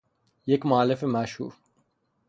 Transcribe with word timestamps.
یک 0.45 0.65
مولف 0.65 1.03
مشهور 1.03 1.55